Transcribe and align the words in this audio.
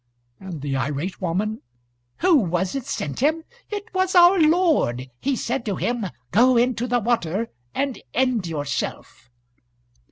And 0.39 0.61
the 0.63 0.75
irate 0.77 1.21
woman: 1.21 1.61
"Who 2.21 2.37
was 2.37 2.73
it 2.73 2.87
sent 2.87 3.19
him? 3.19 3.43
It 3.69 3.93
was 3.93 4.15
our 4.15 4.39
Lord. 4.39 5.11
He 5.19 5.35
said 5.35 5.63
to 5.67 5.75
him, 5.75 6.07
'Go 6.31 6.57
into 6.57 6.87
the 6.87 6.97
water 6.99 7.49
and 7.75 8.01
end 8.11 8.47
yourself.'" 8.47 9.29